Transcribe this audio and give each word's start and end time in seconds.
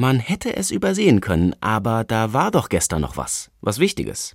Man 0.00 0.18
hätte 0.18 0.56
es 0.56 0.70
übersehen 0.70 1.20
können, 1.20 1.54
aber 1.60 2.04
da 2.04 2.32
war 2.32 2.50
doch 2.50 2.70
gestern 2.70 3.02
noch 3.02 3.18
was, 3.18 3.50
was 3.60 3.78
Wichtiges. 3.78 4.34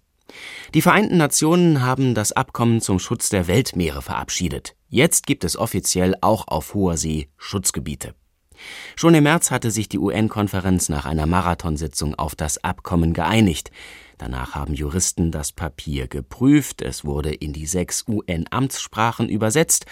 Die 0.76 0.82
Vereinten 0.84 1.18
Nationen 1.18 1.82
haben 1.82 2.14
das 2.14 2.34
Abkommen 2.34 2.82
zum 2.82 3.00
Schutz 3.00 3.30
der 3.30 3.48
Weltmeere 3.48 4.04
verabschiedet. 4.04 4.76
Jetzt 4.90 5.26
gibt 5.26 5.44
es 5.44 5.58
offiziell 5.58 6.14
auch 6.22 6.48
auf 6.50 6.76
hoher 6.76 6.98
See 6.98 7.30
Schutzgebiete. 7.38 8.14
Schon 8.96 9.16
im 9.16 9.24
März 9.24 9.50
hatte 9.50 9.72
sich 9.72 9.90
die 9.90 9.98
UN-Konferenz 9.98 10.88
nach 10.90 11.08
einer 11.08 11.26
Marathonsitzung 11.26 12.14
auf 12.14 12.36
das 12.36 12.64
Abkommen 12.64 13.14
geeinigt. 13.16 13.72
Danach 14.20 14.54
haben 14.54 14.76
Juristen 14.76 15.32
das 15.32 15.52
Papier 15.52 16.08
geprüft, 16.08 16.84
es 16.84 17.06
wurde 17.06 17.34
in 17.34 17.54
die 17.54 17.66
sechs 17.66 18.06
UN-Amtssprachen 18.08 19.30
übersetzt. 19.30 19.88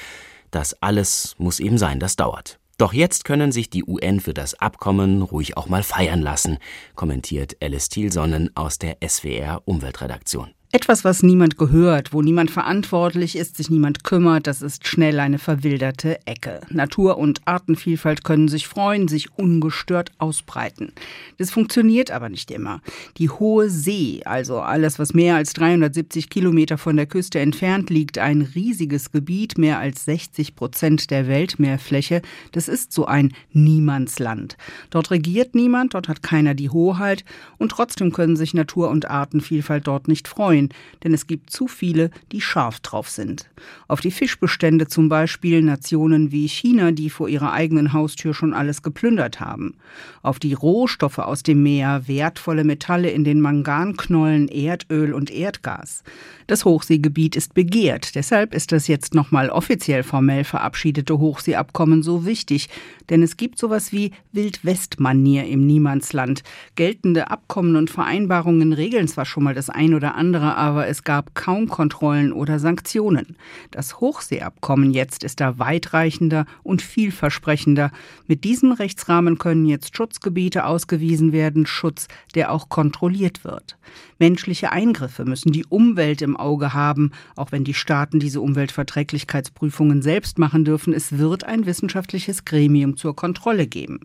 Das 0.52 0.80
alles 0.84 1.34
muss 1.40 1.60
eben 1.60 1.80
sein, 1.80 2.00
das 2.00 2.16
dauert. 2.16 2.60
Doch 2.78 2.94
jetzt 2.94 3.24
können 3.24 3.52
sich 3.52 3.70
die 3.70 3.84
UN 3.84 4.20
für 4.20 4.34
das 4.34 4.56
Abkommen 4.56 5.22
ruhig 5.22 5.58
auch 5.58 5.68
mal 5.68 5.84
feiern 5.84 6.22
lassen, 6.22 6.58
kommentiert 6.96 7.56
Alice 7.62 7.90
Thielsonnen 7.90 8.50
aus 8.56 8.80
der 8.80 8.98
SWR 9.08 9.62
Umweltredaktion. 9.66 10.54
Etwas, 10.76 11.06
was 11.06 11.22
niemand 11.22 11.60
gehört, 11.60 12.14
wo 12.14 12.24
niemand 12.24 12.50
verantwortlich 12.50 13.36
ist, 13.36 13.58
sich 13.58 13.70
niemand 13.70 14.04
kümmert, 14.04 14.48
das 14.48 14.64
ist 14.64 14.88
schnell 14.88 15.20
eine 15.20 15.38
verwilderte 15.38 16.18
Ecke. 16.26 16.62
Natur- 16.72 17.20
und 17.20 17.42
Artenvielfalt 17.46 18.24
können 18.24 18.48
sich 18.48 18.68
freuen, 18.68 19.08
sich 19.08 19.28
ungestört 19.38 20.10
ausbreiten. 20.18 20.92
Das 21.38 21.52
funktioniert 21.52 22.10
aber 22.10 22.28
nicht 22.28 22.50
immer. 22.50 22.82
Die 23.18 23.30
hohe 23.30 23.70
See, 23.70 24.24
also 24.26 24.62
alles, 24.62 24.98
was 24.98 25.14
mehr 25.14 25.36
als 25.36 25.54
370 25.54 26.32
Kilometer 26.32 26.80
von 26.80 26.96
der 26.96 27.06
Küste 27.06 27.40
entfernt 27.40 27.92
liegt, 27.92 28.18
ein 28.18 28.42
riesiges 28.42 29.12
Gebiet, 29.12 29.60
mehr 29.60 29.78
als 29.78 30.06
60 30.06 30.56
Prozent 30.56 31.12
der 31.12 31.28
Weltmeerfläche, 31.28 32.24
das 32.52 32.68
ist 32.68 32.94
so 32.94 33.06
ein 33.06 33.36
Niemandsland. 33.52 34.58
Dort 34.90 35.12
regiert 35.12 35.54
niemand, 35.54 35.94
dort 35.94 36.08
hat 36.08 36.24
keiner 36.24 36.56
die 36.56 36.72
Hoheit 36.72 37.24
und 37.60 37.70
trotzdem 37.70 38.12
können 38.12 38.36
sich 38.36 38.56
Natur- 38.56 38.90
und 38.90 39.08
Artenvielfalt 39.12 39.86
dort 39.86 40.08
nicht 40.08 40.28
freuen 40.28 40.63
freuen, 40.64 40.70
denn 41.04 41.14
es 41.14 41.28
gibt 41.28 41.50
zu 41.50 41.68
viele, 41.68 42.10
die 42.32 42.42
scharf 42.42 42.80
drauf 42.80 43.10
sind. 43.10 43.50
Auf 43.88 44.02
die 44.02 44.12
Fischbestände 44.12 44.88
zum 44.88 45.10
Beispiel 45.10 45.62
Nationen 45.62 46.32
wie 46.32 46.48
China, 46.48 46.92
die 46.92 47.10
vor 47.10 47.30
ihrer 47.30 47.52
eigenen 47.52 47.94
Haustür 47.94 48.34
schon 48.34 48.54
alles 48.54 48.82
geplündert 48.82 49.40
haben. 49.40 49.76
Auf 50.22 50.40
die 50.40 50.54
Rohstoffe 50.54 51.20
aus 51.20 51.44
dem 51.44 51.64
Meer, 51.64 52.08
wertvolle 52.08 52.64
Metalle 52.64 53.10
in 53.10 53.24
den 53.24 53.42
Manganknollen, 53.42 54.48
Erdöl 54.48 55.14
und 55.14 55.32
Erdgas. 55.32 56.04
Das 56.48 56.66
Hochseegebiet 56.66 57.36
ist 57.36 57.54
begehrt, 57.54 58.16
deshalb 58.16 58.54
ist 58.54 58.72
das 58.72 58.88
jetzt 58.88 59.14
nochmal 59.14 59.50
offiziell 59.50 60.04
formell 60.04 60.44
verabschiedete 60.44 61.18
Hochseeabkommen 61.18 62.04
so 62.04 62.26
wichtig, 62.26 62.70
denn 63.10 63.24
es 63.24 63.38
gibt 63.38 63.60
sowas 63.60 63.92
wie 63.92 64.12
Wildwestmanier 64.32 65.46
im 65.46 65.66
Niemandsland. 65.66 66.44
Geltende 66.76 67.30
Abkommen 67.30 67.76
und 67.76 67.90
Vereinbarungen 67.90 68.74
regeln 68.74 69.08
zwar 69.08 69.26
schon 69.26 69.44
mal 69.44 69.54
das 69.54 69.70
ein 69.70 69.94
oder 69.94 70.16
andere, 70.16 70.53
aber 70.58 70.88
es 70.88 71.04
gab 71.04 71.36
kaum 71.36 71.68
Kontrollen 71.68 72.34
oder 72.34 72.60
Sanktionen. 72.60 73.36
Das 73.72 74.00
Hochseeabkommen 74.00 74.92
jetzt 74.92 75.24
ist 75.24 75.40
da 75.40 75.60
weitreichender 75.60 76.46
und 76.64 76.82
vielversprechender. 76.82 77.92
Mit 78.28 78.44
diesem 78.44 78.72
Rechtsrahmen 78.72 79.38
können 79.38 79.66
jetzt 79.66 79.96
Schutzgebiete 79.96 80.66
ausgewiesen 80.66 81.32
werden, 81.32 81.66
Schutz, 81.66 82.08
der 82.36 82.52
auch 82.52 82.70
kontrolliert 82.70 83.44
wird. 83.44 83.78
Menschliche 84.20 84.72
Eingriffe 84.72 85.26
müssen 85.26 85.52
die 85.52 85.66
Umwelt 85.66 86.22
im 86.22 86.38
Auge 86.38 86.74
haben, 86.74 87.12
auch 87.36 87.52
wenn 87.52 87.64
die 87.64 87.74
Staaten 87.74 88.20
diese 88.20 88.42
Umweltverträglichkeitsprüfungen 88.42 90.02
selbst 90.02 90.40
machen 90.40 90.66
dürfen. 90.66 90.94
Es 90.94 91.18
wird 91.18 91.44
ein 91.44 91.66
wissenschaftliches 91.66 92.46
Gremium 92.46 92.98
zur 92.98 93.16
Kontrolle 93.16 93.68
geben 93.68 94.00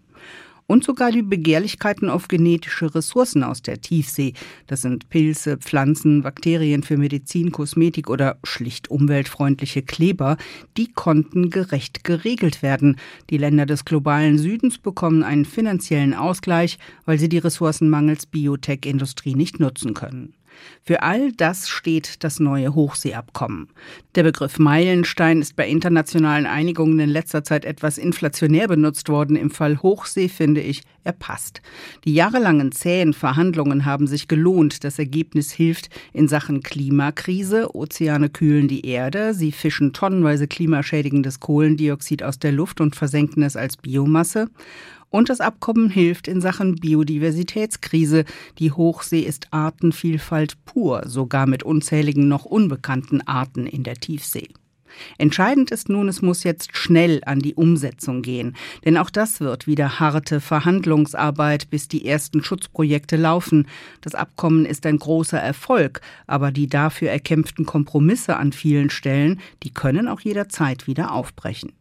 und 0.69 0.85
sogar 0.85 1.11
die 1.11 1.23
Begehrlichkeiten 1.23 2.09
auf 2.09 2.29
genetische 2.29 2.95
Ressourcen 2.95 3.43
aus 3.43 3.63
der 3.63 3.81
Tiefsee. 3.81 4.35
Das 4.69 4.83
sind 4.83 5.09
Pilze, 5.09 5.57
Pflanzen, 5.57 6.23
Bakterien 6.23 6.85
für 6.85 6.97
Medizin, 6.97 7.51
Kosmetik 7.51 8.09
oder 8.09 8.39
schlicht 8.45 8.91
umweltfreundliche 8.91 9.83
Kleber. 9.83 10.37
Die 10.77 10.93
konnten 10.93 11.51
gerecht 11.51 12.05
geregelt 12.05 12.63
werden. 12.63 12.97
Die 13.31 13.39
Länder 13.39 13.67
des 13.67 13.85
globalen 13.85 14.39
Südens 14.39 14.79
bekommen 14.79 15.25
einen 15.25 15.47
finanziellen 15.47 16.15
Ausgleich, 16.15 16.79
weil 17.07 17.19
sie 17.19 17.29
die 17.29 17.39
Ressourcen 17.39 17.91
mangels 17.91 18.27
Biotech-Industrie 18.27 19.35
nicht 19.35 19.59
nutzen 19.59 19.95
können. 19.95 20.35
Für 20.83 21.03
all 21.03 21.33
das 21.33 21.69
steht 21.69 22.25
das 22.25 22.41
neue 22.41 22.75
Hochseeabkommen. 22.75 23.69
Der 24.15 24.23
Begriff 24.23 24.59
Meilenstein 24.59 25.41
ist 25.41 25.57
bei 25.57 25.69
internationalen 25.69 26.47
Einigungen 26.47 26.99
in 26.99 27.11
letzter 27.11 27.45
Zeit 27.45 27.65
etwas 27.65 27.99
inflationär 27.99 28.69
benutzt 28.69 29.09
worden. 29.09 29.37
Im 29.37 29.51
Fall 29.51 29.83
Hochsee 29.83 30.29
finde 30.29 30.61
ich, 30.61 30.83
er 31.05 31.13
passt. 31.13 31.63
Die 32.05 32.13
jahrelangen 32.13 32.73
zähen 32.73 33.15
Verhandlungen 33.15 33.85
haben 33.85 34.07
sich 34.07 34.29
gelohnt. 34.29 34.85
Das 34.85 34.99
Ergebnis 34.99 35.53
hilft 35.53 35.89
in 36.13 36.29
Sachen 36.29 36.63
Klimakrise. 36.63 37.75
Ozeane 37.75 38.29
kühlen 38.29 38.69
die 38.69 38.85
Erde, 38.85 39.35
sie 39.35 39.53
fischen 39.53 39.93
tonnenweise 39.93 40.49
klimaschädigendes 40.49 41.41
Kohlendioxid 41.41 42.23
aus 42.23 42.39
der 42.39 42.53
Luft 42.53 42.81
und 42.81 42.97
versenken 42.97 43.43
es 43.43 43.57
als 43.57 43.77
Biomasse. 43.77 44.49
Und 45.11 45.31
das 45.31 45.41
Abkommen 45.41 45.89
hilft 45.89 46.29
in 46.29 46.41
Sachen 46.41 46.77
Biodiversitätskrise. 46.77 48.25
Die 48.59 48.73
Hochsee 48.73 49.21
ist 49.21 49.49
Artenvielfalt 49.53 50.65
pur, 50.65 51.03
sogar 51.07 51.47
mit 51.47 51.63
unzähligen 51.63 52.29
noch 52.29 52.45
unbekannten 52.45 53.27
Arten 53.27 53.67
in 53.67 53.85
der 53.85 53.97
Tiefsee. 53.97 54.49
Entscheidend 55.19 55.71
ist 55.71 55.89
nun, 55.89 56.09
es 56.09 56.23
muss 56.23 56.45
jetzt 56.45 56.77
schnell 56.77 57.21
an 57.27 57.41
die 57.41 57.55
Umsetzung 57.55 58.23
gehen, 58.23 58.57
denn 58.85 58.97
auch 58.97 59.11
das 59.11 59.41
wird 59.41 59.67
wieder 59.67 60.01
harte 60.01 60.41
Verhandlungsarbeit, 60.41 61.71
bis 61.71 61.89
die 61.89 62.07
ersten 62.07 62.43
Schutzprojekte 62.43 63.17
laufen. 63.17 63.67
Das 64.01 64.15
Abkommen 64.15 64.65
ist 64.65 64.87
ein 64.87 64.99
großer 64.99 65.39
Erfolg, 65.39 66.01
aber 66.27 66.51
die 66.51 66.69
dafür 66.69 67.11
erkämpften 67.11 67.67
Kompromisse 67.67 68.37
an 68.37 68.53
vielen 68.53 68.91
Stellen, 68.91 69.41
die 69.63 69.73
können 69.73 70.09
auch 70.09 70.21
jederzeit 70.21 70.87
wieder 70.87 71.13
aufbrechen. 71.13 71.73